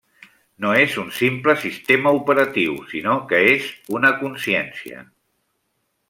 [0.63, 3.67] No és un simple sistema operatiu, sinó que és
[3.99, 5.05] una consciència.